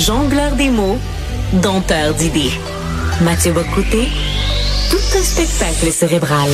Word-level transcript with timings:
Jongleur 0.00 0.52
des 0.52 0.70
mots, 0.70 0.96
dompteur 1.52 2.14
d'idées. 2.14 2.52
Mathieu 3.20 3.52
Bocoté, 3.52 4.08
tout 4.90 5.18
un 5.18 5.22
spectacle 5.22 5.92
cérébral. 5.92 6.48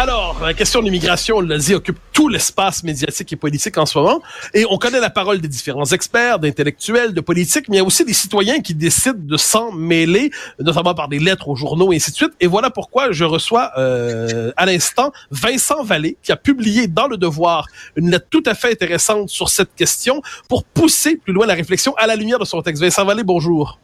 Alors, 0.00 0.38
la 0.40 0.54
question 0.54 0.78
de 0.78 0.84
l'immigration, 0.84 1.38
on 1.38 1.40
l'a 1.40 1.58
dit, 1.58 1.74
occupe 1.74 1.98
tout 2.12 2.28
l'espace 2.28 2.84
médiatique 2.84 3.32
et 3.32 3.36
politique 3.36 3.76
en 3.78 3.84
ce 3.84 3.98
moment. 3.98 4.22
Et 4.54 4.64
on 4.70 4.78
connaît 4.78 5.00
la 5.00 5.10
parole 5.10 5.40
des 5.40 5.48
différents 5.48 5.86
experts, 5.86 6.38
d'intellectuels, 6.38 7.12
de 7.12 7.20
politiques, 7.20 7.68
mais 7.68 7.78
il 7.78 7.80
y 7.80 7.82
a 7.82 7.84
aussi 7.84 8.04
des 8.04 8.12
citoyens 8.12 8.60
qui 8.60 8.74
décident 8.74 9.18
de 9.18 9.36
s'en 9.36 9.72
mêler, 9.72 10.30
notamment 10.60 10.94
par 10.94 11.08
des 11.08 11.18
lettres 11.18 11.48
aux 11.48 11.56
journaux 11.56 11.92
et 11.92 11.96
ainsi 11.96 12.12
de 12.12 12.16
suite. 12.16 12.30
Et 12.38 12.46
voilà 12.46 12.70
pourquoi 12.70 13.10
je 13.10 13.24
reçois 13.24 13.72
euh, 13.76 14.52
à 14.56 14.66
l'instant 14.66 15.10
Vincent 15.32 15.82
Vallée, 15.82 16.16
qui 16.22 16.30
a 16.30 16.36
publié 16.36 16.86
dans 16.86 17.08
Le 17.08 17.16
Devoir 17.16 17.66
une 17.96 18.12
lettre 18.12 18.26
tout 18.30 18.44
à 18.46 18.54
fait 18.54 18.70
intéressante 18.70 19.30
sur 19.30 19.48
cette 19.48 19.74
question 19.74 20.22
pour 20.48 20.62
pousser 20.62 21.16
plus 21.16 21.32
loin 21.32 21.44
la 21.44 21.54
réflexion 21.54 21.92
à 21.96 22.06
la 22.06 22.14
lumière 22.14 22.38
de 22.38 22.44
son 22.44 22.62
texte. 22.62 22.80
Vincent 22.80 23.04
Vallée, 23.04 23.24
bonjour. 23.24 23.80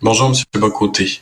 Bonjour, 0.00 0.28
M. 0.28 0.34
Bocoté. 0.58 1.20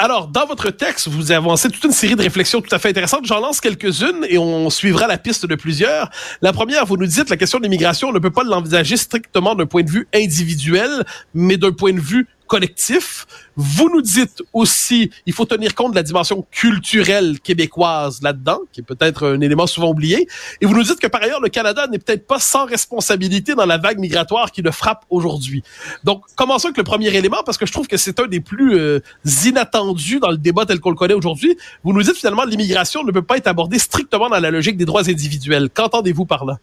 Alors, 0.00 0.28
dans 0.28 0.46
votre 0.46 0.70
texte, 0.70 1.08
vous 1.08 1.32
avancez 1.32 1.68
toute 1.70 1.82
une 1.82 1.90
série 1.90 2.14
de 2.14 2.22
réflexions 2.22 2.60
tout 2.60 2.72
à 2.72 2.78
fait 2.78 2.90
intéressantes. 2.90 3.26
J'en 3.26 3.40
lance 3.40 3.60
quelques-unes 3.60 4.24
et 4.28 4.38
on 4.38 4.70
suivra 4.70 5.08
la 5.08 5.18
piste 5.18 5.44
de 5.44 5.56
plusieurs. 5.56 6.08
La 6.40 6.52
première, 6.52 6.86
vous 6.86 6.96
nous 6.96 7.06
dites, 7.06 7.28
la 7.30 7.36
question 7.36 7.58
de 7.58 7.64
l'immigration, 7.64 8.10
on 8.10 8.12
ne 8.12 8.20
peut 8.20 8.30
pas 8.30 8.44
l'envisager 8.44 8.96
strictement 8.96 9.56
d'un 9.56 9.66
point 9.66 9.82
de 9.82 9.90
vue 9.90 10.06
individuel, 10.14 11.04
mais 11.34 11.56
d'un 11.56 11.72
point 11.72 11.92
de 11.92 11.98
vue 11.98 12.28
collectif. 12.48 13.26
Vous 13.56 13.88
nous 13.90 14.02
dites 14.02 14.42
aussi, 14.52 15.10
il 15.26 15.32
faut 15.32 15.44
tenir 15.44 15.74
compte 15.74 15.92
de 15.92 15.96
la 15.96 16.02
dimension 16.02 16.46
culturelle 16.50 17.38
québécoise 17.40 18.20
là-dedans, 18.22 18.60
qui 18.72 18.80
est 18.80 18.84
peut-être 18.84 19.26
un 19.26 19.40
élément 19.40 19.66
souvent 19.66 19.90
oublié. 19.90 20.26
Et 20.60 20.66
vous 20.66 20.74
nous 20.74 20.82
dites 20.82 20.98
que 20.98 21.06
par 21.06 21.22
ailleurs, 21.22 21.40
le 21.40 21.48
Canada 21.48 21.86
n'est 21.86 21.98
peut-être 21.98 22.26
pas 22.26 22.40
sans 22.40 22.66
responsabilité 22.66 23.54
dans 23.54 23.66
la 23.66 23.78
vague 23.78 23.98
migratoire 23.98 24.50
qui 24.50 24.62
le 24.62 24.70
frappe 24.72 25.04
aujourd'hui. 25.10 25.62
Donc, 26.02 26.22
commençons 26.34 26.68
avec 26.68 26.78
le 26.78 26.84
premier 26.84 27.14
élément, 27.14 27.42
parce 27.44 27.58
que 27.58 27.66
je 27.66 27.72
trouve 27.72 27.86
que 27.86 27.96
c'est 27.96 28.18
un 28.18 28.26
des 28.26 28.40
plus 28.40 28.76
euh, 28.76 29.00
inattendus 29.44 30.18
dans 30.18 30.30
le 30.30 30.38
débat 30.38 30.66
tel 30.66 30.80
qu'on 30.80 30.90
le 30.90 30.96
connaît 30.96 31.14
aujourd'hui. 31.14 31.56
Vous 31.84 31.92
nous 31.92 32.02
dites 32.02 32.16
finalement, 32.16 32.44
l'immigration 32.44 33.04
ne 33.04 33.12
peut 33.12 33.22
pas 33.22 33.36
être 33.36 33.46
abordée 33.46 33.78
strictement 33.78 34.28
dans 34.28 34.40
la 34.40 34.50
logique 34.50 34.76
des 34.76 34.84
droits 34.84 35.08
individuels. 35.08 35.68
Qu'entendez-vous 35.72 36.24
par 36.24 36.44
là? 36.44 36.58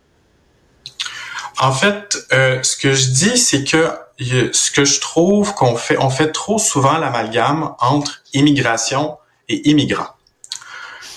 En 1.59 1.71
fait, 1.71 2.17
euh, 2.33 2.61
ce 2.63 2.75
que 2.75 2.93
je 2.93 3.11
dis, 3.11 3.37
c'est 3.37 3.63
que 3.63 3.89
ce 4.19 4.71
que 4.71 4.85
je 4.85 4.99
trouve 4.99 5.53
qu'on 5.55 5.75
fait, 5.75 5.97
on 5.99 6.09
fait 6.09 6.31
trop 6.31 6.57
souvent 6.57 6.97
l'amalgame 6.97 7.75
entre 7.79 8.23
immigration 8.33 9.17
et 9.49 9.69
immigrant. 9.69 10.07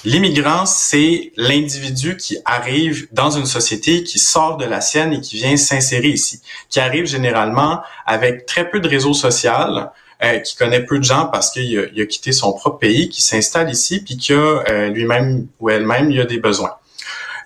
L'immigrant, 0.04 0.64
c'est 0.64 1.32
l'individu 1.36 2.16
qui 2.16 2.38
arrive 2.44 3.08
dans 3.12 3.30
une 3.30 3.46
société, 3.46 4.04
qui 4.04 4.18
sort 4.18 4.56
de 4.56 4.64
la 4.64 4.80
sienne 4.80 5.12
et 5.12 5.20
qui 5.20 5.36
vient 5.36 5.56
s'insérer 5.56 6.08
ici, 6.08 6.40
qui 6.70 6.78
arrive 6.78 7.04
généralement 7.06 7.80
avec 8.06 8.46
très 8.46 8.70
peu 8.70 8.78
de 8.78 8.88
réseau 8.88 9.12
social, 9.12 9.90
euh, 10.22 10.38
qui 10.38 10.56
connaît 10.56 10.84
peu 10.84 10.98
de 10.98 11.04
gens 11.04 11.26
parce 11.26 11.50
qu'il 11.50 11.78
a, 11.78 12.06
quitté 12.06 12.32
son 12.32 12.52
propre 12.52 12.78
pays, 12.78 13.08
qui 13.08 13.22
s'installe 13.22 13.70
ici, 13.70 14.02
puis 14.02 14.16
qui 14.16 14.32
a 14.32 14.36
euh, 14.36 14.88
lui-même 14.88 15.48
ou 15.58 15.68
elle-même, 15.68 16.10
il 16.12 16.20
a 16.20 16.24
des 16.24 16.38
besoins. 16.38 16.77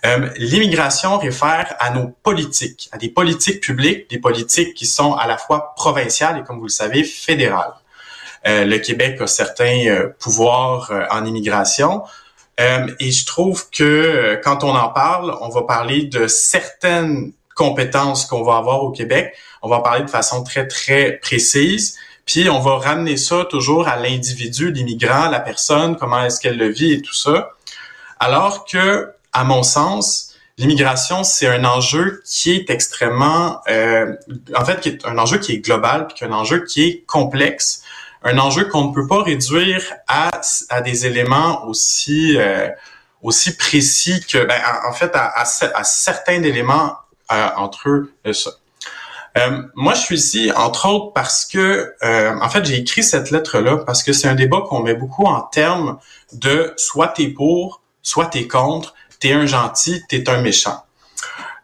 Euh, 0.04 0.28
l'immigration 0.36 1.18
réfère 1.18 1.76
à 1.78 1.90
nos 1.90 2.08
politiques, 2.08 2.88
à 2.92 2.98
des 2.98 3.08
politiques 3.08 3.60
publiques, 3.60 4.10
des 4.10 4.18
politiques 4.18 4.74
qui 4.74 4.86
sont 4.86 5.14
à 5.14 5.28
la 5.28 5.38
fois 5.38 5.74
provinciales 5.76 6.38
et, 6.38 6.42
comme 6.42 6.58
vous 6.58 6.66
le 6.66 6.70
savez, 6.70 7.04
fédérales. 7.04 7.74
Euh, 8.46 8.64
le 8.64 8.78
Québec 8.78 9.20
a 9.20 9.28
certains 9.28 9.86
euh, 9.86 10.08
pouvoirs 10.18 10.90
en 11.10 11.24
immigration. 11.24 12.02
et 12.58 13.10
je 13.10 13.26
trouve 13.26 13.70
que 13.70 14.40
quand 14.44 14.62
on 14.62 14.74
en 14.74 14.88
parle, 14.88 15.36
on 15.40 15.48
va 15.48 15.62
parler 15.62 16.04
de 16.04 16.26
certaines 16.26 17.32
compétences 17.54 18.26
qu'on 18.26 18.42
va 18.42 18.56
avoir 18.56 18.82
au 18.84 18.90
Québec. 18.90 19.34
On 19.62 19.68
va 19.68 19.76
en 19.76 19.80
parler 19.80 20.04
de 20.04 20.10
façon 20.10 20.42
très, 20.42 20.66
très 20.66 21.12
précise. 21.18 21.96
Puis 22.26 22.48
on 22.48 22.60
va 22.60 22.76
ramener 22.76 23.16
ça 23.16 23.44
toujours 23.48 23.88
à 23.88 23.96
l'individu, 23.96 24.70
l'immigrant, 24.70 25.28
la 25.28 25.40
personne, 25.40 25.96
comment 25.96 26.24
est-ce 26.24 26.40
qu'elle 26.40 26.58
le 26.58 26.68
vit 26.68 26.92
et 26.92 27.02
tout 27.02 27.14
ça. 27.14 27.50
Alors 28.20 28.64
que 28.64 29.12
à 29.32 29.44
mon 29.44 29.62
sens, 29.62 30.34
l'immigration, 30.58 31.24
c'est 31.24 31.46
un 31.46 31.64
enjeu 31.64 32.22
qui 32.26 32.52
est 32.52 32.70
extrêmement, 32.70 33.60
euh, 33.68 34.14
en 34.56 34.64
fait, 34.64 34.80
qui 34.80 34.88
est 34.90 35.06
un 35.06 35.18
enjeu 35.18 35.38
qui 35.38 35.52
est 35.52 35.58
global, 35.58 36.06
puis 36.08 36.24
un 36.24 36.32
enjeu 36.32 36.64
qui 36.64 36.84
est 36.84 37.04
complexe, 37.06 37.82
un 38.22 38.38
enjeu 38.38 38.64
qu'on 38.64 38.88
ne 38.88 38.94
peut 38.94 39.06
pas 39.06 39.22
réduire 39.22 39.82
à, 40.06 40.30
à 40.68 40.80
des 40.80 41.06
éléments 41.06 41.64
aussi 41.66 42.36
euh, 42.36 42.68
aussi 43.22 43.56
précis 43.56 44.20
que, 44.28 44.44
ben, 44.44 44.60
en, 44.84 44.92
fait, 44.92 45.12
à, 45.14 45.32
à, 45.40 45.84
certains 45.84 46.42
éléments 46.42 46.96
euh, 47.30 47.48
entre 47.56 47.88
eux. 47.88 48.12
Ça. 48.32 48.50
Euh, 49.38 49.62
moi, 49.74 49.94
je 49.94 50.00
suis 50.00 50.16
ici, 50.16 50.52
entre 50.54 50.88
autres, 50.88 51.12
parce 51.12 51.46
que, 51.46 51.94
euh, 52.02 52.38
en 52.40 52.48
fait, 52.50 52.64
j'ai 52.64 52.76
écrit 52.76 53.02
cette 53.02 53.30
lettre-là 53.30 53.78
parce 53.78 54.02
que 54.02 54.12
c'est 54.12 54.28
un 54.28 54.34
débat 54.34 54.60
qu'on 54.68 54.82
met 54.82 54.94
beaucoup 54.94 55.24
en 55.24 55.40
termes 55.40 55.98
de 56.32 56.74
soit 56.76 57.08
t'es 57.08 57.28
pour, 57.28 57.80
soit 58.02 58.26
t'es 58.26 58.46
contre, 58.46 58.94
t'es 59.22 59.32
un 59.32 59.46
gentil, 59.46 60.02
t'es 60.08 60.28
un 60.28 60.42
méchant. 60.42 60.82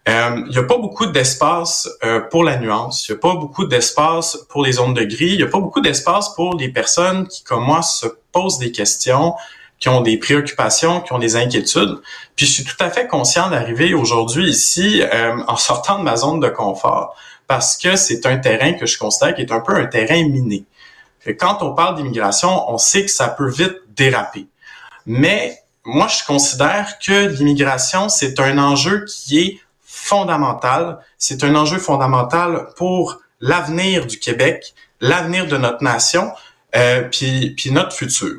Il 0.06 0.12
euh, 0.12 0.46
n'y 0.48 0.58
a 0.58 0.62
pas 0.62 0.78
beaucoup 0.78 1.06
d'espace 1.06 1.88
euh, 2.04 2.20
pour 2.20 2.44
la 2.44 2.56
nuance, 2.56 3.06
il 3.08 3.12
n'y 3.12 3.18
a 3.18 3.20
pas 3.20 3.34
beaucoup 3.34 3.66
d'espace 3.66 4.38
pour 4.48 4.62
les 4.64 4.72
zones 4.72 4.94
de 4.94 5.02
gris, 5.02 5.32
il 5.32 5.36
n'y 5.38 5.42
a 5.42 5.48
pas 5.48 5.58
beaucoup 5.58 5.80
d'espace 5.80 6.34
pour 6.34 6.56
les 6.56 6.68
personnes 6.68 7.26
qui, 7.26 7.42
comme 7.42 7.64
moi, 7.64 7.82
se 7.82 8.06
posent 8.30 8.58
des 8.58 8.70
questions, 8.70 9.34
qui 9.80 9.88
ont 9.88 10.02
des 10.02 10.18
préoccupations, 10.18 11.00
qui 11.00 11.12
ont 11.12 11.18
des 11.18 11.34
inquiétudes. 11.34 11.98
Puis 12.36 12.46
je 12.46 12.52
suis 12.52 12.64
tout 12.64 12.76
à 12.78 12.90
fait 12.90 13.08
conscient 13.08 13.50
d'arriver 13.50 13.92
aujourd'hui 13.92 14.48
ici 14.48 15.02
euh, 15.02 15.36
en 15.48 15.56
sortant 15.56 15.98
de 15.98 16.04
ma 16.04 16.16
zone 16.16 16.38
de 16.38 16.48
confort, 16.48 17.16
parce 17.48 17.76
que 17.76 17.96
c'est 17.96 18.24
un 18.24 18.38
terrain 18.38 18.74
que 18.74 18.86
je 18.86 18.96
considère 18.98 19.34
qui 19.34 19.42
est 19.42 19.52
un 19.52 19.60
peu 19.60 19.74
un 19.74 19.86
terrain 19.86 20.22
miné. 20.28 20.64
quand 21.40 21.58
on 21.62 21.74
parle 21.74 21.96
d'immigration, 21.96 22.70
on 22.72 22.78
sait 22.78 23.04
que 23.04 23.10
ça 23.10 23.28
peut 23.28 23.50
vite 23.50 23.78
déraper. 23.96 24.46
Mais 25.06 25.58
moi, 25.88 26.06
je 26.06 26.22
considère 26.22 26.98
que 26.98 27.28
l'immigration, 27.28 28.10
c'est 28.10 28.40
un 28.40 28.58
enjeu 28.58 29.06
qui 29.06 29.38
est 29.40 29.60
fondamental. 29.80 30.98
C'est 31.16 31.42
un 31.44 31.54
enjeu 31.54 31.78
fondamental 31.78 32.68
pour 32.76 33.22
l'avenir 33.40 34.04
du 34.04 34.18
Québec, 34.18 34.74
l'avenir 35.00 35.46
de 35.46 35.56
notre 35.56 35.82
nation, 35.82 36.30
euh, 36.76 37.04
puis, 37.04 37.54
puis 37.56 37.70
notre 37.70 37.94
futur. 37.96 38.36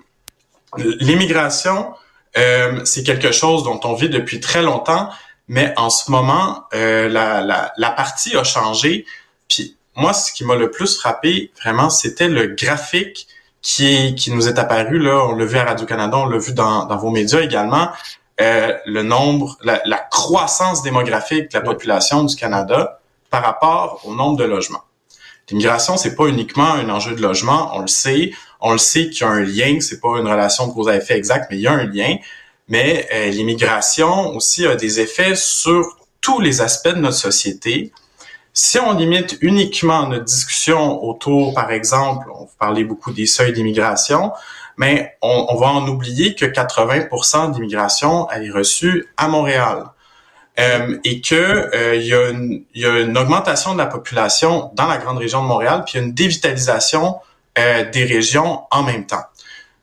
L'immigration, 0.78 1.92
euh, 2.38 2.86
c'est 2.86 3.02
quelque 3.02 3.32
chose 3.32 3.64
dont 3.64 3.80
on 3.84 3.96
vit 3.96 4.10
depuis 4.10 4.40
très 4.40 4.62
longtemps, 4.62 5.10
mais 5.48 5.74
en 5.76 5.90
ce 5.90 6.12
moment, 6.12 6.66
euh, 6.76 7.10
la, 7.10 7.42
la, 7.42 7.74
la 7.78 7.90
partie 7.90 8.38
a 8.38 8.44
changé. 8.44 9.08
Puis 9.48 9.76
moi, 9.96 10.14
ce 10.14 10.32
qui 10.32 10.46
m'a 10.46 10.56
le 10.56 10.70
plus 10.70 11.00
frappé, 11.00 11.52
vraiment, 11.60 11.90
c'était 11.90 12.30
le 12.30 12.46
graphique 12.46 13.28
qui, 13.62 14.16
qui 14.16 14.32
nous 14.32 14.48
est 14.48 14.58
apparu, 14.58 15.00
là, 15.00 15.26
on 15.26 15.36
l'a 15.36 15.46
vu 15.46 15.58
à 15.58 15.66
Radio-Canada, 15.66 16.18
on 16.18 16.26
l'a 16.26 16.38
vu 16.38 16.54
dans, 16.54 16.86
dans 16.86 16.98
vos 16.98 17.10
médias 17.10 17.42
également, 17.42 17.90
euh, 18.42 18.74
le 18.86 19.04
nombre, 19.04 19.58
la, 19.64 19.82
la, 19.86 19.98
croissance 19.98 20.82
démographique 20.82 21.52
de 21.52 21.58
la 21.58 21.62
population 21.62 22.24
du 22.24 22.36
Canada 22.36 23.02
par 23.30 23.44
rapport 23.44 24.02
au 24.06 24.16
nombre 24.16 24.38
de 24.38 24.46
logements. 24.46 24.84
L'immigration, 25.50 25.98
c'est 25.98 26.16
pas 26.16 26.28
uniquement 26.28 26.72
un 26.72 26.90
enjeu 26.90 27.16
de 27.16 27.22
logement, 27.22 27.72
on 27.74 27.82
le 27.82 27.88
sait, 27.88 28.32
on 28.62 28.72
le 28.72 28.78
sait 28.78 29.10
qu'il 29.10 29.22
y 29.22 29.24
a 29.24 29.30
un 29.30 29.42
lien, 29.42 29.80
c'est 29.82 30.00
pas 30.00 30.20
une 30.20 30.28
relation 30.28 30.68
de 30.68 30.74
cause 30.74 30.88
à 30.88 30.96
effet 30.96 31.18
exact, 31.18 31.48
mais 31.50 31.58
il 31.58 31.62
y 31.62 31.68
a 31.68 31.74
un 31.74 31.86
lien. 31.86 32.16
Mais 32.68 33.08
euh, 33.14 33.30
l'immigration 33.30 34.36
aussi 34.36 34.66
a 34.68 34.76
des 34.76 35.00
effets 35.00 35.36
sur 35.36 35.98
tous 36.22 36.40
les 36.40 36.62
aspects 36.62 36.90
de 36.90 37.00
notre 37.00 37.18
société. 37.18 37.92
Si 38.54 38.80
on 38.80 38.94
limite 38.94 39.38
uniquement 39.42 40.08
notre 40.08 40.26
discussion 40.26 41.04
autour, 41.04 41.54
par 41.54 41.72
exemple, 41.72 42.28
on 42.34 42.48
parlait 42.60 42.84
beaucoup 42.84 43.12
des 43.12 43.26
seuils 43.26 43.54
d'immigration, 43.54 44.32
mais 44.78 45.18
on, 45.22 45.56
va 45.56 45.68
en 45.68 45.88
oublier 45.88 46.36
que 46.36 46.46
80% 46.46 47.52
d'immigration 47.52 48.30
elle 48.32 48.46
est 48.46 48.52
reçue 48.52 49.08
à 49.18 49.28
Montréal. 49.28 49.86
Euh, 50.58 50.98
et 51.06 51.22
que 51.22 51.36
euh, 51.36 51.96
il, 51.96 52.08
y 52.08 52.14
a 52.14 52.30
une, 52.30 52.64
y, 52.76 52.86
a 52.86 53.00
une, 53.00 53.18
augmentation 53.18 53.74
de 53.74 53.78
la 53.78 53.86
population 53.86 54.72
dans 54.74 54.88
la 54.88 54.98
grande 54.98 55.18
région 55.18 55.42
de 55.42 55.48
Montréal, 55.48 55.84
puis 55.86 55.98
y 55.98 56.02
a 56.02 56.06
une 56.06 56.14
dévitalisation 56.14 57.18
euh, 57.58 57.90
des 57.90 58.04
régions 58.04 58.64
en 58.72 58.84
même 58.84 59.06
temps. 59.06 59.24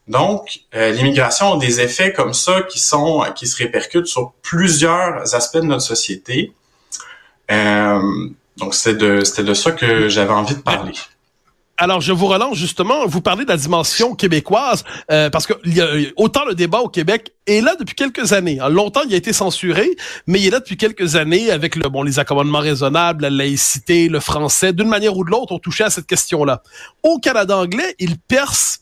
Donc, 0.06 0.60
l'immigration 0.72 1.54
a 1.54 1.56
des 1.56 1.80
effets 1.80 2.12
comme 2.12 2.32
ça 2.32 2.62
qui 2.62 2.78
sont 2.78 3.24
qui 3.34 3.48
se 3.48 3.56
répercutent 3.56 4.06
sur 4.06 4.34
plusieurs 4.40 5.34
aspects 5.34 5.56
de 5.56 5.62
notre 5.62 5.82
société. 5.82 6.52
Donc, 8.56 8.74
c'était 8.74 8.96
de, 8.96 9.24
c'était 9.24 9.44
de 9.44 9.54
ça 9.54 9.72
que 9.72 10.08
j'avais 10.08 10.32
envie 10.32 10.54
de 10.54 10.60
parler. 10.60 10.92
Alors, 11.78 12.00
je 12.00 12.12
vous 12.12 12.26
relance 12.26 12.56
justement. 12.56 13.06
Vous 13.06 13.20
parlez 13.20 13.44
de 13.44 13.50
la 13.50 13.58
dimension 13.58 14.14
québécoise 14.14 14.82
euh, 15.10 15.28
parce 15.28 15.46
que 15.46 15.52
y 15.66 15.82
a, 15.82 15.86
autant 16.16 16.46
le 16.46 16.54
débat 16.54 16.80
au 16.80 16.88
Québec 16.88 17.34
est 17.46 17.60
là 17.60 17.74
depuis 17.78 17.94
quelques 17.94 18.32
années. 18.32 18.58
longtemps, 18.70 19.02
il 19.06 19.12
a 19.12 19.16
été 19.16 19.34
censuré, 19.34 19.90
mais 20.26 20.40
il 20.40 20.46
est 20.46 20.50
là 20.50 20.60
depuis 20.60 20.78
quelques 20.78 21.16
années 21.16 21.50
avec 21.50 21.76
le 21.76 21.88
bon 21.90 22.02
les 22.02 22.18
accommodements 22.18 22.60
raisonnables, 22.60 23.22
la 23.22 23.30
laïcité, 23.30 24.08
le 24.08 24.20
français. 24.20 24.72
D'une 24.72 24.88
manière 24.88 25.16
ou 25.16 25.24
de 25.24 25.30
l'autre, 25.30 25.52
on 25.52 25.58
touchait 25.58 25.84
à 25.84 25.90
cette 25.90 26.06
question-là. 26.06 26.62
Au 27.02 27.18
Canada 27.18 27.58
anglais, 27.58 27.94
il 27.98 28.16
perce 28.18 28.80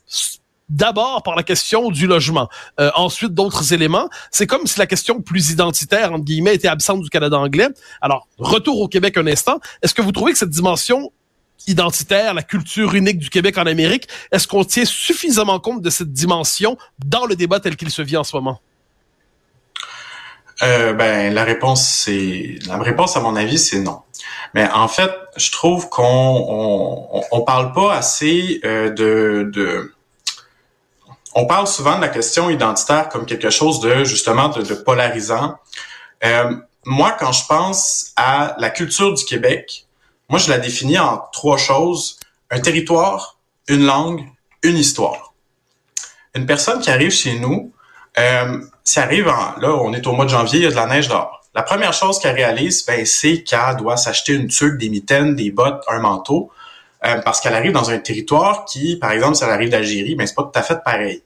d'abord 0.69 1.23
par 1.23 1.37
la 1.37 1.43
question 1.43 1.91
du 1.91 2.07
logement, 2.07 2.49
euh, 2.81 2.91
ensuite 2.95 3.35
d'autres 3.35 3.73
éléments. 3.73 4.09
C'est 4.31 4.47
comme 4.47 4.67
si 4.67 4.79
la 4.79 4.87
question 4.87 5.21
plus 5.21 5.51
identitaire, 5.51 6.13
entre 6.13 6.25
guillemets, 6.25 6.55
était 6.55 6.69
absente 6.69 7.03
du 7.03 7.11
Canada 7.11 7.39
anglais. 7.39 7.69
Alors, 8.01 8.27
retour 8.39 8.81
au 8.81 8.89
Québec 8.89 9.17
un 9.17 9.27
instant. 9.27 9.61
Est-ce 9.83 9.95
que 9.95 10.03
vous 10.03 10.13
trouvez 10.13 10.33
que 10.33 10.39
cette 10.39 10.51
dimension 10.51 11.13
identitaire, 11.67 12.35
la 12.35 12.43
culture 12.43 12.95
unique 12.95 13.19
du 13.19 13.31
Québec 13.31 13.57
en 13.59 13.67
Amérique, 13.67 14.09
est-ce 14.33 14.47
qu'on 14.47 14.65
tient 14.65 14.85
suffisamment 14.85 15.61
compte 15.61 15.81
de 15.81 15.91
cette 15.91 16.13
dimension 16.13 16.77
dans 17.05 17.27
le 17.27 17.37
débat 17.37 17.61
tel 17.61 17.77
qu'il 17.77 17.91
se 17.91 18.03
vit 18.03 18.17
en 18.17 18.25
ce 18.25 18.37
moment? 18.37 18.61
Euh, 20.63 20.93
ben 20.93 21.35
la 21.35 21.43
réponse 21.43 21.85
c'est 21.85 22.59
la 22.69 22.79
réponse 22.79 23.17
à 23.17 23.21
mon 23.21 23.35
avis 23.35 23.59
c'est 23.59 23.81
non. 23.81 24.03
Mais 24.55 24.69
en 24.71 24.87
fait, 24.87 25.11
je 25.37 25.51
trouve 25.51 25.89
qu'on 25.89 26.05
on, 26.05 27.23
on, 27.33 27.41
parle 27.41 27.73
pas 27.73 27.93
assez 27.93 28.61
euh, 28.65 28.89
de, 28.91 29.51
de 29.53 29.94
on 31.35 31.47
parle 31.47 31.67
souvent 31.67 31.97
de 31.97 32.01
la 32.01 32.09
question 32.09 32.51
identitaire 32.51 33.09
comme 33.09 33.27
quelque 33.27 33.51
chose 33.51 33.81
de 33.81 34.05
justement 34.05 34.49
de, 34.49 34.75
polarisant. 34.75 35.57
Euh, 36.25 36.55
moi, 36.87 37.13
quand 37.19 37.33
je 37.33 37.47
pense 37.47 38.13
à 38.17 38.55
la 38.59 38.71
culture 38.71 39.13
du 39.13 39.25
Québec, 39.25 39.87
moi 40.29 40.39
je 40.39 40.49
la 40.51 40.59
définis 40.59 40.99
en 40.99 41.23
trois 41.33 41.59
choses 41.59 42.19
un 42.51 42.61
territoire, 42.61 43.39
une 43.69 43.85
langue, 43.85 44.25
une 44.63 44.77
histoire. 44.77 45.35
Une 46.35 46.47
personne 46.47 46.81
qui 46.81 46.91
arrive 46.91 47.11
chez 47.11 47.39
nous, 47.39 47.73
euh, 48.19 48.61
arrive 48.97 49.29
en, 49.29 49.59
là, 49.61 49.75
on 49.75 49.93
est 49.93 50.07
au 50.07 50.13
mois 50.13 50.25
de 50.25 50.31
janvier, 50.31 50.61
il 50.61 50.65
y 50.65 50.67
a 50.67 50.71
de 50.71 50.77
la 50.77 50.87
neige 50.87 51.09
dehors. 51.09 51.43
La 51.55 51.63
première 51.63 51.93
chose 51.93 52.19
qu'elle 52.19 52.35
réalise, 52.35 52.85
ben, 52.85 53.05
c'est 53.07 53.43
qu'elle 53.43 53.77
doit 53.77 53.97
s'acheter 53.97 54.35
une 54.35 54.49
tuque, 54.49 54.77
des 54.77 54.89
mitaines, 54.89 55.35
des 55.35 55.51
bottes, 55.51 55.83
un 55.89 56.01
manteau, 56.01 56.51
euh, 57.07 57.21
parce 57.23 57.41
qu'elle 57.41 57.55
arrive 57.55 57.73
dans 57.73 57.91
un 57.91 57.99
territoire 57.99 58.65
qui, 58.65 58.97
par 58.97 59.13
exemple, 59.13 59.37
si 59.37 59.45
elle 59.45 59.51
arrive 59.51 59.71
d'Algérie, 59.71 60.15
ben, 60.15 60.27
c'est 60.27 60.35
pas 60.35 60.45
tout 60.45 60.59
à 60.59 60.63
fait 60.63 60.83
pareil. 60.85 61.23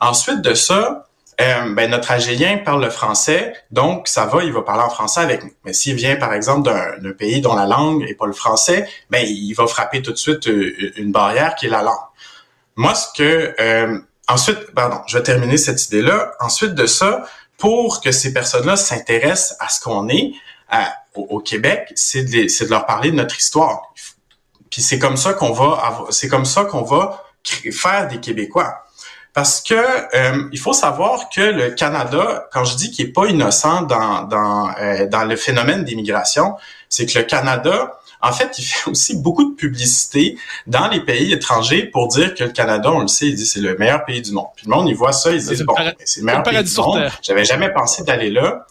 Ensuite 0.00 0.40
de 0.42 0.54
ça, 0.54 1.06
euh, 1.40 1.74
ben, 1.74 1.90
notre 1.90 2.10
Algérien 2.10 2.58
parle 2.58 2.82
le 2.82 2.90
français, 2.90 3.52
donc 3.70 4.08
ça 4.08 4.26
va, 4.26 4.42
il 4.42 4.52
va 4.52 4.62
parler 4.62 4.82
en 4.82 4.90
français 4.90 5.20
avec 5.20 5.44
nous. 5.44 5.52
Mais 5.64 5.72
s'il 5.72 5.94
vient, 5.94 6.16
par 6.16 6.32
exemple, 6.32 6.70
d'un 6.70 7.12
pays 7.12 7.40
dont 7.40 7.54
la 7.54 7.66
langue 7.66 8.04
est 8.08 8.14
pas 8.14 8.26
le 8.26 8.32
français, 8.32 8.88
ben, 9.10 9.24
il 9.26 9.52
va 9.54 9.66
frapper 9.66 10.02
tout 10.02 10.12
de 10.12 10.16
suite 10.16 10.48
euh, 10.48 10.92
une 10.96 11.12
barrière 11.12 11.54
qui 11.54 11.66
est 11.66 11.70
la 11.70 11.82
langue. 11.82 11.94
Moi, 12.76 12.94
ce 12.94 13.06
que 13.16 13.54
euh, 13.60 13.98
Ensuite, 14.28 14.72
pardon, 14.74 14.98
je 15.06 15.16
vais 15.16 15.22
terminer 15.22 15.56
cette 15.56 15.86
idée-là. 15.86 16.32
Ensuite 16.40 16.74
de 16.74 16.86
ça, 16.86 17.24
pour 17.58 18.00
que 18.00 18.10
ces 18.10 18.32
personnes-là 18.32 18.76
s'intéressent 18.76 19.56
à 19.60 19.68
ce 19.68 19.80
qu'on 19.80 20.08
est 20.08 20.32
au, 21.14 21.38
Québec, 21.38 21.92
c'est 21.94 22.24
de, 22.24 22.42
de, 22.42 22.70
leur 22.70 22.86
parler 22.86 23.10
de 23.10 23.16
notre 23.16 23.38
histoire. 23.38 23.94
Puis 24.76 24.82
c'est 24.82 24.98
comme 24.98 25.16
ça 25.16 25.32
qu'on 25.32 25.52
va, 25.52 26.04
c'est 26.10 26.28
comme 26.28 26.44
ça 26.44 26.66
qu'on 26.66 26.82
va 26.82 27.24
faire 27.72 28.08
des 28.08 28.20
Québécois. 28.20 28.84
Parce 29.32 29.62
que 29.62 29.72
euh, 29.72 30.50
il 30.52 30.58
faut 30.58 30.74
savoir 30.74 31.30
que 31.30 31.40
le 31.40 31.70
Canada, 31.70 32.46
quand 32.52 32.66
je 32.66 32.76
dis 32.76 32.90
qu'il 32.90 33.06
est 33.06 33.10
pas 33.10 33.24
innocent 33.24 33.84
dans 33.84 34.24
dans 34.24 34.68
euh, 34.78 35.06
dans 35.06 35.24
le 35.24 35.34
phénomène 35.36 35.82
d'immigration, 35.82 36.56
c'est 36.90 37.06
que 37.06 37.18
le 37.18 37.24
Canada 37.24 37.98
en 38.20 38.32
fait, 38.32 38.58
il 38.58 38.64
fait 38.66 38.90
aussi 38.90 39.16
beaucoup 39.16 39.50
de 39.50 39.54
publicité 39.54 40.36
dans 40.66 40.88
les 40.88 41.00
pays 41.00 41.32
étrangers 41.32 41.86
pour 41.86 42.08
dire 42.08 42.34
que 42.34 42.44
le 42.44 42.50
Canada, 42.50 42.92
on 42.92 43.00
le 43.00 43.08
sait, 43.08 43.28
il 43.28 43.34
dit 43.34 43.46
c'est 43.46 43.60
le 43.60 43.78
meilleur 43.78 44.04
pays 44.04 44.20
du 44.20 44.32
monde. 44.32 44.48
Puis 44.56 44.66
le 44.66 44.76
monde, 44.76 44.90
il 44.90 44.94
voit 44.94 45.12
ça, 45.12 45.30
il 45.32 45.42
dit 45.42 45.64
bon, 45.64 45.72
ben, 45.74 45.94
c'est 46.04 46.20
le 46.20 46.26
meilleur 46.26 46.42
pays 46.42 46.62
du 46.62 46.76
monde. 46.76 47.10
J'avais 47.22 47.46
jamais 47.46 47.72
pensé 47.72 48.04
d'aller 48.04 48.28
là. 48.28 48.66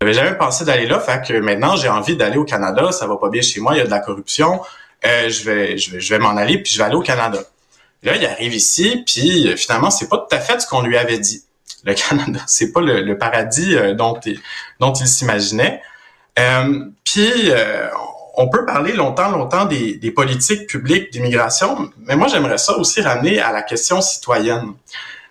J'avais 0.00 0.14
jamais 0.14 0.38
pensé 0.38 0.64
d'aller 0.64 0.86
là, 0.86 1.00
fait 1.00 1.20
que 1.26 1.38
maintenant 1.38 1.76
j'ai 1.76 1.90
envie 1.90 2.16
d'aller 2.16 2.38
au 2.38 2.44
Canada. 2.44 2.92
Ça 2.92 3.06
va 3.06 3.18
pas 3.18 3.28
bien 3.28 3.42
chez 3.42 3.60
moi, 3.60 3.74
il 3.74 3.78
y 3.78 3.80
a 3.82 3.84
de 3.84 3.90
la 3.90 3.98
corruption. 3.98 4.62
Euh, 5.06 5.28
je 5.28 5.44
vais, 5.44 5.78
je 5.78 5.92
vais, 5.92 6.00
je 6.00 6.14
vais 6.14 6.18
m'en 6.18 6.36
aller 6.36 6.58
puis 6.58 6.72
je 6.72 6.78
vais 6.78 6.84
aller 6.84 6.94
au 6.94 7.02
Canada. 7.02 7.40
Là, 8.02 8.16
il 8.16 8.24
arrive 8.24 8.54
ici, 8.54 9.02
puis 9.06 9.48
euh, 9.48 9.56
finalement, 9.56 9.90
c'est 9.90 10.08
pas 10.08 10.16
tout 10.16 10.34
à 10.34 10.40
fait 10.40 10.60
ce 10.60 10.66
qu'on 10.66 10.82
lui 10.82 10.96
avait 10.96 11.18
dit. 11.18 11.44
Le 11.84 11.94
Canada, 12.08 12.40
c'est 12.46 12.72
pas 12.72 12.80
le, 12.80 13.18
paradis 13.18 13.74
euh, 13.76 13.94
dont, 13.94 14.18
il, 14.24 15.06
s'imaginait. 15.06 15.82
Euh, 16.38 16.86
puis 17.04 17.30
on 18.36 18.48
peut 18.48 18.64
parler 18.64 18.92
longtemps, 18.92 19.30
longtemps 19.30 19.66
des, 19.66 20.12
politiques 20.14 20.66
publiques 20.66 21.12
d'immigration, 21.12 21.90
mais 21.98 22.16
moi, 22.16 22.28
j'aimerais 22.28 22.58
ça 22.58 22.76
aussi 22.78 23.02
ramener 23.02 23.40
à 23.40 23.52
la 23.52 23.62
question 23.62 24.00
citoyenne. 24.00 24.72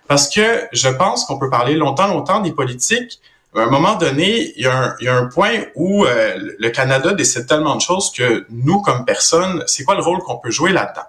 Parce 0.06 0.28
que 0.28 0.66
je 0.72 0.88
pense 0.88 1.24
qu'on 1.24 1.38
peut 1.38 1.50
parler 1.50 1.74
longtemps, 1.74 2.08
longtemps 2.08 2.40
des 2.40 2.52
politiques, 2.52 3.20
à 3.54 3.62
un 3.62 3.66
moment 3.66 3.96
donné, 3.96 4.52
il 4.56 4.62
y 4.62 4.66
a 4.66 5.16
un, 5.16 5.26
point 5.26 5.64
où 5.74 6.04
euh, 6.04 6.38
le 6.58 6.70
Canada 6.70 7.12
décide 7.12 7.46
tellement 7.46 7.74
de 7.74 7.80
choses 7.80 8.12
que 8.12 8.46
nous, 8.50 8.80
comme 8.80 9.04
personne, 9.04 9.64
c'est 9.66 9.82
quoi 9.82 9.96
le 9.96 10.02
rôle 10.02 10.18
qu'on 10.20 10.38
peut 10.38 10.50
jouer 10.50 10.72
là-dedans? 10.72 11.06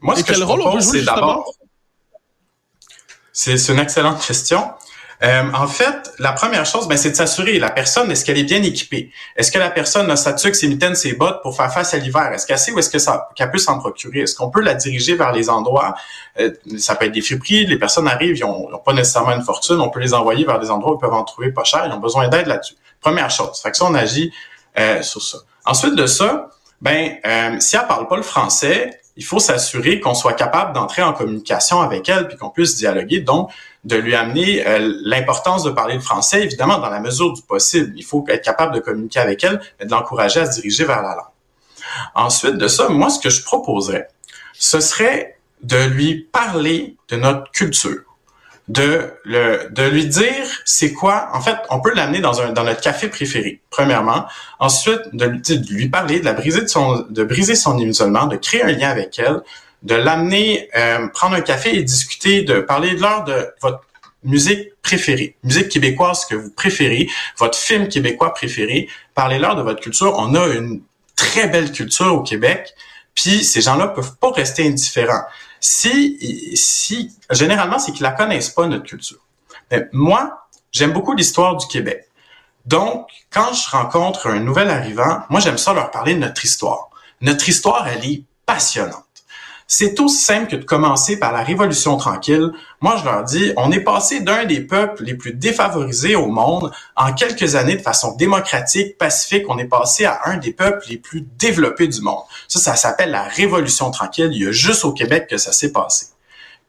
Moi, 0.00 0.16
ce 0.16 0.24
que 0.24 0.34
je 0.34 0.44
propose, 0.44 0.90
c'est 0.90 1.02
d'abord... 1.02 1.52
C'est 3.34 3.68
une 3.68 3.78
excellente 3.78 4.24
question. 4.24 4.70
Euh, 5.24 5.44
en 5.54 5.68
fait, 5.68 6.12
la 6.18 6.32
première 6.32 6.66
chose, 6.66 6.88
ben, 6.88 6.96
c'est 6.96 7.10
de 7.10 7.16
s'assurer 7.16 7.60
la 7.60 7.70
personne, 7.70 8.10
est-ce 8.10 8.24
qu'elle 8.24 8.38
est 8.38 8.44
bien 8.44 8.62
équipée? 8.62 9.12
Est-ce 9.36 9.52
que 9.52 9.58
la 9.58 9.70
personne 9.70 10.10
a 10.10 10.16
sa 10.16 10.32
tuque, 10.32 10.56
ses 10.56 10.66
mitaines, 10.66 10.96
ses 10.96 11.12
bottes 11.12 11.42
pour 11.42 11.56
faire 11.56 11.72
face 11.72 11.94
à 11.94 11.98
l'hiver? 11.98 12.32
Est-ce 12.32 12.44
qu'elle 12.44 12.58
sait 12.58 12.72
où 12.72 12.78
est-ce 12.78 12.90
qu'elle 12.90 13.50
peut 13.50 13.58
s'en 13.58 13.78
procurer? 13.78 14.20
Est-ce 14.20 14.34
qu'on 14.34 14.50
peut 14.50 14.60
la 14.60 14.74
diriger 14.74 15.14
vers 15.14 15.30
les 15.30 15.48
endroits? 15.48 15.94
Euh, 16.40 16.50
ça 16.76 16.96
peut 16.96 17.06
être 17.06 17.12
des 17.12 17.20
friperies, 17.20 17.66
les 17.66 17.78
personnes 17.78 18.08
arrivent, 18.08 18.36
ils 18.36 18.44
ont, 18.44 18.68
pas 18.84 18.94
nécessairement 18.94 19.32
une 19.32 19.42
fortune, 19.44 19.80
on 19.80 19.90
peut 19.90 20.00
les 20.00 20.12
envoyer 20.12 20.44
vers 20.44 20.58
des 20.58 20.70
endroits 20.70 20.92
où 20.92 20.96
ils 20.96 21.00
peuvent 21.00 21.14
en 21.14 21.24
trouver 21.24 21.52
pas 21.52 21.64
cher, 21.64 21.84
ils 21.86 21.92
ont 21.92 22.00
besoin 22.00 22.26
d'aide 22.28 22.48
là-dessus. 22.48 22.74
Première 23.00 23.30
chose. 23.30 23.60
Fait 23.62 23.70
que 23.70 23.76
ça, 23.76 23.84
on 23.84 23.94
agit 23.94 24.32
euh, 24.78 25.02
sur 25.02 25.22
ça. 25.22 25.38
Ensuite 25.64 25.94
de 25.94 26.06
ça, 26.06 26.50
ben, 26.80 27.16
si 27.60 27.76
elle 27.76 27.86
parle 27.86 28.08
pas 28.08 28.16
le 28.16 28.22
français, 28.22 29.01
il 29.16 29.24
faut 29.24 29.38
s'assurer 29.38 30.00
qu'on 30.00 30.14
soit 30.14 30.32
capable 30.32 30.72
d'entrer 30.72 31.02
en 31.02 31.12
communication 31.12 31.80
avec 31.80 32.08
elle 32.08 32.28
puis 32.28 32.36
qu'on 32.36 32.50
puisse 32.50 32.76
dialoguer. 32.76 33.20
Donc, 33.20 33.50
de 33.84 33.96
lui 33.96 34.14
amener 34.14 34.66
euh, 34.66 34.94
l'importance 35.04 35.64
de 35.64 35.70
parler 35.70 35.94
le 35.94 36.00
français, 36.00 36.42
évidemment, 36.42 36.78
dans 36.78 36.88
la 36.88 37.00
mesure 37.00 37.32
du 37.32 37.42
possible. 37.42 37.92
Il 37.96 38.04
faut 38.04 38.24
être 38.28 38.44
capable 38.44 38.74
de 38.74 38.80
communiquer 38.80 39.20
avec 39.20 39.42
elle, 39.44 39.60
mais 39.78 39.86
de 39.86 39.90
l'encourager 39.90 40.40
à 40.40 40.46
se 40.46 40.60
diriger 40.60 40.84
vers 40.84 41.02
la 41.02 41.16
langue. 41.16 41.32
Ensuite 42.14 42.56
de 42.56 42.68
ça, 42.68 42.88
moi, 42.88 43.10
ce 43.10 43.18
que 43.18 43.28
je 43.28 43.42
proposerais, 43.42 44.08
ce 44.52 44.80
serait 44.80 45.36
de 45.62 45.84
lui 45.84 46.28
parler 46.32 46.96
de 47.08 47.16
notre 47.16 47.50
culture, 47.50 48.02
de 48.72 49.10
le, 49.24 49.68
de 49.70 49.82
lui 49.82 50.06
dire 50.06 50.46
c'est 50.64 50.92
quoi. 50.92 51.28
En 51.34 51.42
fait, 51.42 51.56
on 51.68 51.80
peut 51.80 51.92
l'amener 51.94 52.20
dans 52.20 52.40
un 52.40 52.52
dans 52.52 52.64
notre 52.64 52.80
café 52.80 53.08
préféré. 53.08 53.60
Premièrement, 53.68 54.24
ensuite 54.58 55.02
de 55.12 55.26
lui, 55.26 55.40
de 55.40 55.74
lui 55.74 55.88
parler, 55.90 56.20
de 56.20 56.24
la 56.24 56.32
briser 56.32 56.66
son 56.66 57.04
de 57.10 57.24
briser 57.24 57.54
son 57.54 57.76
isolement, 57.78 58.26
de 58.26 58.36
créer 58.36 58.62
un 58.62 58.72
lien 58.72 58.88
avec 58.88 59.18
elle, 59.18 59.42
de 59.82 59.94
l'amener 59.94 60.70
euh, 60.74 61.06
prendre 61.08 61.36
un 61.36 61.42
café 61.42 61.76
et 61.76 61.82
discuter, 61.82 62.42
de 62.42 62.60
parler 62.60 62.94
de 62.94 63.02
l'heure 63.02 63.24
de 63.24 63.46
votre 63.60 63.82
musique 64.24 64.70
préférée, 64.80 65.36
musique 65.42 65.68
québécoise 65.68 66.24
que 66.24 66.34
vous 66.34 66.50
préférez, 66.50 67.08
votre 67.38 67.58
film 67.58 67.88
québécois 67.88 68.32
préféré, 68.32 68.88
parlez-leur 69.14 69.54
de 69.54 69.62
votre 69.62 69.80
culture. 69.80 70.14
On 70.16 70.34
a 70.34 70.46
une 70.46 70.80
très 71.14 71.46
belle 71.48 71.72
culture 71.72 72.14
au 72.14 72.22
Québec, 72.22 72.72
puis 73.14 73.44
ces 73.44 73.60
gens-là 73.60 73.88
peuvent 73.88 74.16
pas 74.16 74.30
rester 74.30 74.66
indifférents. 74.66 75.24
Si, 75.62 76.56
si 76.56 77.16
généralement, 77.30 77.78
c'est 77.78 77.92
qu'ils 77.92 78.02
la 78.02 78.10
connaissent 78.10 78.50
pas 78.50 78.66
notre 78.66 78.84
culture. 78.84 79.20
Mais 79.70 79.88
moi, 79.92 80.48
j'aime 80.72 80.92
beaucoup 80.92 81.14
l'histoire 81.14 81.56
du 81.56 81.68
Québec. 81.68 82.08
Donc, 82.66 83.08
quand 83.30 83.52
je 83.52 83.70
rencontre 83.70 84.26
un 84.26 84.40
nouvel 84.40 84.70
arrivant, 84.70 85.22
moi, 85.30 85.38
j'aime 85.38 85.58
ça 85.58 85.72
leur 85.72 85.92
parler 85.92 86.14
de 86.14 86.18
notre 86.18 86.44
histoire. 86.44 86.90
Notre 87.20 87.48
histoire, 87.48 87.86
elle 87.86 88.04
est 88.04 88.24
passionnante. 88.44 89.06
C'est 89.66 89.98
aussi 90.00 90.22
simple 90.22 90.50
que 90.50 90.56
de 90.56 90.64
commencer 90.64 91.18
par 91.18 91.32
la 91.32 91.42
Révolution 91.42 91.96
tranquille. 91.96 92.52
Moi, 92.80 92.96
je 92.98 93.04
leur 93.04 93.24
dis, 93.24 93.52
on 93.56 93.72
est 93.72 93.80
passé 93.80 94.20
d'un 94.20 94.44
des 94.44 94.60
peuples 94.60 95.04
les 95.04 95.14
plus 95.14 95.32
défavorisés 95.32 96.16
au 96.16 96.26
monde. 96.26 96.72
En 96.96 97.12
quelques 97.12 97.54
années, 97.54 97.76
de 97.76 97.82
façon 97.82 98.14
démocratique, 98.16 98.98
pacifique, 98.98 99.44
on 99.48 99.58
est 99.58 99.66
passé 99.66 100.04
à 100.04 100.20
un 100.26 100.36
des 100.36 100.52
peuples 100.52 100.84
les 100.88 100.98
plus 100.98 101.26
développés 101.38 101.88
du 101.88 102.00
monde. 102.00 102.22
Ça, 102.48 102.60
ça 102.60 102.76
s'appelle 102.76 103.10
la 103.10 103.24
Révolution 103.24 103.90
tranquille. 103.90 104.30
Il 104.32 104.42
y 104.42 104.46
a 104.46 104.52
juste 104.52 104.84
au 104.84 104.92
Québec 104.92 105.26
que 105.28 105.38
ça 105.38 105.52
s'est 105.52 105.72
passé. 105.72 106.11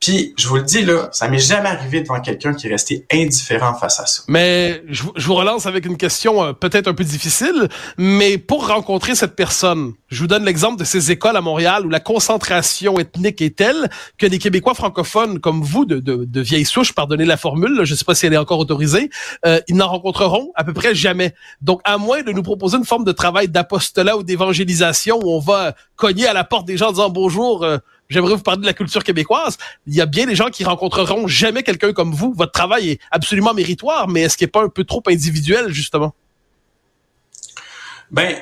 Puis, 0.04 0.34
je 0.38 0.50
vous 0.50 0.58
le 0.58 0.64
dis, 0.64 0.84
là, 0.84 1.08
ça 1.14 1.30
m'est 1.30 1.40
jamais 1.40 1.70
arrivé 1.70 2.02
devant 2.02 2.20
quelqu'un 2.20 2.54
qui 2.54 2.68
est 2.68 2.70
resté 2.70 3.06
indifférent 3.10 3.74
face 3.74 4.02
à 4.02 4.06
ça. 4.06 4.24
Mais 4.28 4.84
je, 4.90 5.02
vous 5.02 5.34
relance 5.34 5.66
avec 5.66 5.86
une 5.86 5.96
question 5.96 6.44
euh, 6.44 6.52
peut-être 6.52 6.90
un 6.90 6.94
peu 6.94 7.06
difficile, 7.06 7.70
mais 7.98 8.38
pour 8.38 8.68
rencontrer 8.68 9.16
cette 9.16 9.38
personne, 9.38 9.94
je 10.10 10.20
vous 10.20 10.28
donne 10.28 10.44
l'exemple 10.44 10.78
de 10.78 10.84
ces 10.84 11.10
écoles 11.12 11.38
à 11.38 11.42
Montréal 11.42 11.86
où 11.86 11.90
la 11.90 12.02
concentration 12.02 13.00
ethnique 13.00 13.42
est 13.42 13.56
telle 13.56 13.90
que 14.18 14.26
des 14.26 14.40
Québécois 14.40 14.74
francophones 14.74 15.40
comme 15.40 15.62
vous, 15.62 15.86
de, 15.86 16.42
vieilles 16.42 16.66
souches, 16.66 16.92
pardonnez 16.92 17.24
la 17.24 17.38
formule, 17.38 17.86
je 17.86 17.94
ne 17.94 17.98
sais 17.98 18.04
pas 18.04 18.14
si 18.14 18.26
elle 18.26 18.34
est 18.34 18.38
encore 18.38 18.60
autorisée, 18.60 19.10
euh, 19.46 19.62
ils 19.70 19.78
n'en 19.78 19.88
rencontreront 19.88 20.52
à 20.56 20.66
peu 20.66 20.74
près 20.74 20.94
jamais. 20.94 21.34
Donc, 21.62 21.80
à 21.86 21.98
moins 21.98 22.24
de 22.24 22.34
nous 22.34 22.44
proposer 22.44 22.76
une 22.76 22.84
forme 22.84 23.06
de 23.06 23.14
travail 23.14 23.48
d'apostolat 23.48 24.18
ou 24.18 24.24
d'évangélisation 24.24 25.22
où 25.24 25.32
on 25.32 25.40
va 25.40 25.76
cogner 25.96 26.28
à 26.28 26.34
la 26.34 26.44
porte 26.44 26.68
des 26.68 26.76
gens 26.76 26.88
en 26.88 26.92
disant 26.92 27.10
bonjour, 27.10 27.64
euh, 27.64 27.78
j'aimerais 28.14 28.36
vous 28.36 28.42
parler 28.42 28.62
de 28.62 28.66
la 28.66 28.74
culture 28.74 29.04
québécoise. 29.04 29.58
Il 29.88 29.96
y 29.96 30.02
a 30.02 30.06
bien 30.06 30.26
des 30.26 30.36
gens 30.36 30.50
qui 30.50 30.64
rencontreront 30.64 31.28
jamais 31.28 31.64
quelqu'un 31.64 31.94
comme 31.94 32.14
vous. 32.14 32.34
Votre 32.36 32.52
travail 32.52 32.92
est 32.92 33.00
absolument 33.12 33.54
méritoire, 33.54 34.08
mais 34.08 34.22
est-ce 34.22 34.38
qu'il 34.38 34.46
n'est 34.46 34.52
pas 34.52 34.64
un 34.64 34.70
peu 34.70 34.84
trop 34.84 35.04
individuel, 35.08 35.72
justement? 35.72 36.14
Ben, 38.12 38.36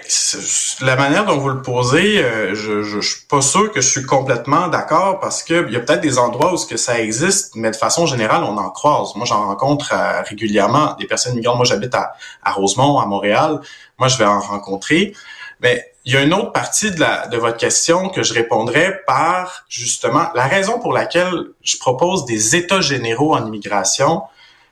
la 0.82 0.98
manière 0.98 1.26
dont 1.26 1.38
vous 1.38 1.48
le 1.48 1.62
posez, 1.62 2.22
euh, 2.22 2.54
je, 2.56 2.84
je, 2.84 3.00
suis 3.00 3.26
pas 3.30 3.42
sûr 3.42 3.72
que 3.72 3.80
je 3.80 3.88
suis 3.88 4.04
complètement 4.04 4.68
d'accord 4.68 5.22
parce 5.22 5.44
que 5.44 5.66
il 5.66 5.74
y 5.74 5.78
a 5.78 5.80
peut-être 5.80 6.02
des 6.02 6.18
endroits 6.18 6.54
où 6.54 6.58
ce 6.58 6.66
que 6.66 6.76
ça 6.76 7.00
existe, 7.00 7.56
mais 7.56 7.72
de 7.72 7.78
façon 7.78 8.06
générale, 8.06 8.44
on 8.44 8.58
en 8.58 8.70
croise. 8.70 9.16
Moi, 9.16 9.26
j'en 9.26 9.46
rencontre 9.46 9.94
euh, 9.94 10.24
régulièrement 10.24 10.96
des 11.00 11.08
personnes 11.08 11.36
migrantes. 11.36 11.56
Moi, 11.56 11.64
j'habite 11.64 11.96
à, 11.96 12.12
à, 12.44 12.52
Rosemont, 12.52 13.00
à 13.00 13.06
Montréal. 13.06 13.62
Moi, 13.98 14.10
je 14.10 14.18
vais 14.18 14.26
en 14.26 14.42
rencontrer. 14.42 15.14
Mais 15.62 15.91
il 16.06 16.14
y 16.14 16.18
a 16.18 16.22
une 16.22 16.34
autre 16.34 16.52
partie 16.52 16.92
de, 16.92 17.00
la, 17.00 17.28
de 17.28 17.38
votre 17.38 17.58
question 17.58 18.10
que 18.10 18.24
je 18.24 18.34
répondrai 18.34 19.02
par 19.06 19.66
justement 19.70 20.30
la 20.34 20.48
raison 20.48 20.80
pour 20.80 20.94
laquelle 20.94 21.46
je 21.62 21.78
propose 21.78 22.26
des 22.26 22.56
états 22.56 22.82
généraux 22.82 23.36
en 23.36 23.46
immigration, 23.46 24.24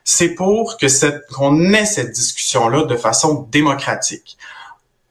c'est 0.02 0.30
pour 0.30 0.76
que 0.76 0.88
cette 0.88 1.26
qu'on 1.28 1.72
ait 1.72 1.84
cette 1.84 2.10
discussion-là 2.12 2.84
de 2.84 2.96
façon 2.96 3.46
démocratique 3.50 4.38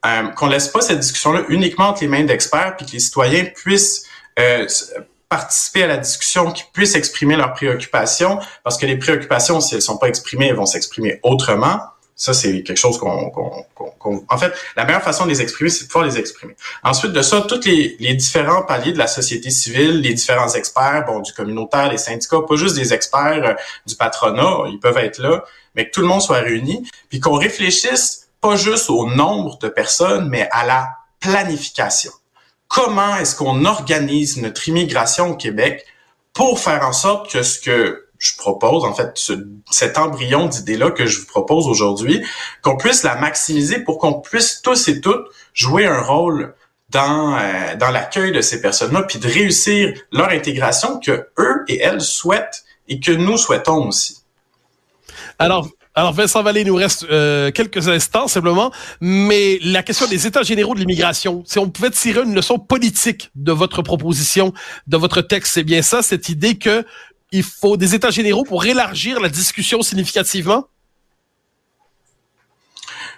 euh, 0.05 0.27
qu'on 0.29 0.47
laisse 0.47 0.69
pas 0.69 0.79
cette 0.79 0.99
discussion-là 0.99 1.43
uniquement 1.49 1.89
entre 1.89 2.01
les 2.01 2.07
mains 2.07 2.23
d'experts, 2.23 2.77
puis 2.77 2.85
que 2.85 2.91
les 2.93 2.99
citoyens 2.99 3.45
puissent 3.45 4.05
euh, 4.39 4.65
participer 5.27 5.83
à 5.83 5.87
la 5.87 5.97
discussion, 5.97 6.51
qu'ils 6.51 6.67
puissent 6.71 6.95
exprimer 6.95 7.35
leurs 7.35 7.53
préoccupations, 7.53 8.39
parce 8.63 8.77
que 8.77 8.85
les 8.85 8.97
préoccupations, 8.97 9.59
si 9.59 9.75
elles 9.75 9.81
sont 9.81 9.97
pas 9.97 10.07
exprimées, 10.07 10.47
elles 10.47 10.55
vont 10.55 10.65
s'exprimer 10.65 11.19
autrement. 11.21 11.81
Ça, 12.19 12.33
c'est 12.33 12.63
quelque 12.63 12.77
chose 12.77 12.97
qu'on, 12.97 13.31
En 14.27 14.37
fait, 14.37 14.51
la 14.75 14.83
meilleure 14.83 15.01
façon 15.01 15.23
de 15.23 15.29
les 15.29 15.41
exprimer, 15.41 15.69
c'est 15.69 15.85
de 15.85 15.87
pouvoir 15.87 16.03
les 16.03 16.17
exprimer. 16.17 16.53
Ensuite 16.83 17.13
de 17.13 17.21
ça, 17.21 17.39
tous 17.47 17.63
les, 17.63 17.95
les, 17.97 18.13
différents 18.13 18.61
paliers 18.63 18.91
de 18.91 18.97
la 18.97 19.07
société 19.07 19.49
civile, 19.49 20.01
les 20.01 20.13
différents 20.13 20.53
experts, 20.53 21.05
bon, 21.07 21.21
du 21.21 21.31
communautaire, 21.31 21.89
les 21.89 21.97
syndicats, 21.97 22.41
pas 22.45 22.57
juste 22.57 22.75
des 22.75 22.93
experts 22.93 23.41
euh, 23.45 23.53
du 23.85 23.95
patronat, 23.95 24.65
ils 24.67 24.81
peuvent 24.81 24.97
être 24.97 25.19
là, 25.19 25.45
mais 25.75 25.85
que 25.85 25.91
tout 25.91 26.01
le 26.01 26.07
monde 26.07 26.21
soit 26.21 26.39
réuni, 26.39 26.85
puis 27.07 27.21
qu'on 27.21 27.37
réfléchisse 27.37 28.27
pas 28.41 28.57
juste 28.57 28.89
au 28.89 29.09
nombre 29.09 29.57
de 29.59 29.69
personnes, 29.69 30.27
mais 30.27 30.49
à 30.51 30.65
la 30.65 30.89
planification. 31.21 32.11
Comment 32.67 33.15
est-ce 33.15 33.33
qu'on 33.33 33.63
organise 33.63 34.35
notre 34.41 34.67
immigration 34.67 35.29
au 35.29 35.35
Québec 35.37 35.85
pour 36.33 36.59
faire 36.59 36.85
en 36.85 36.93
sorte 36.93 37.31
que 37.31 37.43
ce 37.43 37.61
que 37.61 38.08
je 38.19 38.35
propose, 38.35 38.83
en 38.83 38.93
fait, 38.93 39.17
cet 39.71 39.97
embryon 39.97 40.47
d'idée-là 40.47 40.91
que 40.91 41.05
je 41.05 41.21
vous 41.21 41.25
propose 41.25 41.67
aujourd'hui, 41.67 42.23
qu'on 42.61 42.75
puisse 42.75 43.03
la 43.03 43.15
maximiser 43.15 43.79
pour 43.79 43.97
qu'on 43.97 44.13
puisse 44.13 44.61
tous 44.61 44.89
et 44.89 44.99
toutes 44.99 45.25
jouer 45.53 45.87
un 45.87 46.01
rôle 46.01 46.53
dans, 46.89 47.37
euh, 47.37 47.75
dans 47.77 47.91
l'accueil 47.91 48.31
de 48.31 48.41
ces 48.41 48.61
personnes-là, 48.61 49.03
puis 49.03 49.19
de 49.19 49.27
réussir 49.27 49.93
leur 50.11 50.29
intégration 50.29 50.99
que 50.99 51.27
eux 51.39 51.63
et 51.67 51.79
elles 51.79 52.01
souhaitent 52.01 52.65
et 52.89 52.99
que 52.99 53.11
nous 53.11 53.37
souhaitons 53.37 53.87
aussi. 53.87 54.17
Alors, 55.37 55.69
alors 55.95 56.13
Vincent 56.13 56.43
Vallée, 56.43 56.61
il 56.61 56.67
nous 56.67 56.75
reste 56.75 57.05
euh, 57.09 57.51
quelques 57.51 57.89
instants 57.89 58.27
simplement, 58.27 58.71
mais 59.01 59.59
la 59.61 59.83
question 59.83 60.07
des 60.07 60.27
états 60.27 60.43
généraux 60.43 60.73
de 60.73 60.79
l'immigration, 60.79 61.43
si 61.45 61.59
on 61.59 61.69
pouvait 61.69 61.91
tirer 61.91 62.21
une 62.21 62.33
leçon 62.33 62.57
politique 62.57 63.31
de 63.35 63.51
votre 63.51 63.81
proposition, 63.81 64.53
de 64.87 64.97
votre 64.97 65.21
texte, 65.21 65.53
c'est 65.53 65.63
bien 65.63 65.81
ça, 65.81 66.01
cette 66.01 66.29
idée 66.29 66.57
que 66.57 66.85
il 67.31 67.43
faut 67.43 67.77
des 67.77 67.95
états 67.95 68.09
généraux 68.09 68.43
pour 68.43 68.65
élargir 68.65 69.19
la 69.19 69.29
discussion 69.29 69.81
significativement? 69.81 70.67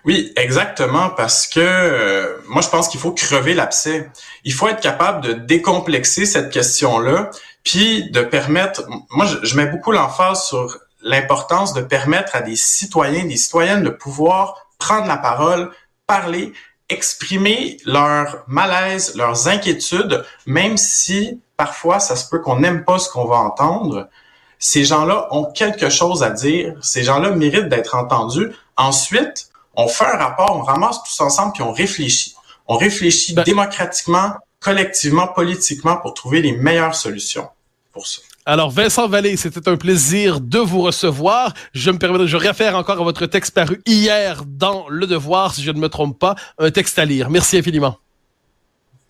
Oui, 0.03 0.33
exactement, 0.35 1.09
parce 1.11 1.45
que 1.45 1.59
euh, 1.59 2.37
moi 2.47 2.61
je 2.61 2.69
pense 2.69 2.87
qu'il 2.87 2.99
faut 2.99 3.11
crever 3.11 3.53
l'abcès. 3.53 4.09
Il 4.43 4.53
faut 4.53 4.67
être 4.67 4.81
capable 4.81 5.21
de 5.21 5.33
décomplexer 5.33 6.25
cette 6.25 6.51
question-là, 6.51 7.29
puis 7.63 8.09
de 8.09 8.21
permettre. 8.21 8.83
Moi, 9.11 9.27
je 9.43 9.55
mets 9.55 9.67
beaucoup 9.67 9.91
l'emphase 9.91 10.45
sur 10.45 10.79
l'importance 11.03 11.73
de 11.73 11.81
permettre 11.81 12.35
à 12.35 12.41
des 12.41 12.55
citoyens, 12.55 13.25
des 13.25 13.37
citoyennes 13.37 13.83
de 13.83 13.89
pouvoir 13.89 14.67
prendre 14.79 15.07
la 15.07 15.17
parole, 15.17 15.71
parler, 16.07 16.53
exprimer 16.89 17.77
leur 17.85 18.43
malaise, 18.47 19.15
leurs 19.15 19.47
inquiétudes, 19.47 20.25
même 20.45 20.77
si 20.77 21.39
parfois 21.61 21.99
ça 21.99 22.15
se 22.15 22.27
peut 22.27 22.39
qu'on 22.39 22.59
n'aime 22.59 22.83
pas 22.83 22.97
ce 22.97 23.07
qu'on 23.07 23.25
va 23.25 23.35
entendre. 23.35 24.09
Ces 24.57 24.83
gens-là 24.83 25.27
ont 25.29 25.45
quelque 25.45 25.89
chose 25.89 26.23
à 26.23 26.31
dire. 26.31 26.73
Ces 26.81 27.03
gens-là 27.03 27.29
méritent 27.29 27.69
d'être 27.69 27.93
entendus. 27.93 28.51
Ensuite, 28.77 29.49
on 29.75 29.87
fait 29.87 30.05
un 30.05 30.17
rapport, 30.17 30.55
on 30.55 30.63
ramasse 30.63 31.03
tous 31.03 31.21
ensemble 31.21 31.53
puis 31.53 31.61
on 31.61 31.71
réfléchit. 31.71 32.33
On 32.67 32.77
réfléchit 32.77 33.35
ben 33.35 33.43
démocratiquement, 33.43 34.33
collectivement, 34.59 35.27
politiquement 35.27 35.97
pour 35.97 36.15
trouver 36.15 36.41
les 36.41 36.53
meilleures 36.53 36.95
solutions 36.95 37.47
pour 37.93 38.07
ça. 38.07 38.21
Alors, 38.47 38.71
Vincent 38.71 39.07
Vallée, 39.07 39.37
c'était 39.37 39.69
un 39.69 39.77
plaisir 39.77 40.41
de 40.41 40.57
vous 40.57 40.81
recevoir. 40.81 41.53
Je 41.73 41.91
me 41.91 41.99
permets, 41.99 42.25
je 42.25 42.37
réfère 42.37 42.75
encore 42.75 42.99
à 42.99 43.03
votre 43.03 43.27
texte 43.27 43.53
paru 43.53 43.83
hier 43.85 44.45
dans 44.47 44.89
Le 44.89 45.05
Devoir, 45.05 45.53
si 45.53 45.61
je 45.61 45.69
ne 45.69 45.79
me 45.79 45.89
trompe 45.89 46.17
pas, 46.17 46.33
un 46.57 46.71
texte 46.71 46.97
à 46.97 47.05
lire. 47.05 47.29
Merci 47.29 47.59
infiniment. 47.59 47.97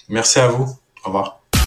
Merci 0.09 0.41
à 0.41 0.49
vous. 0.49 0.67
Au 1.05 1.07
revoir. 1.07 1.40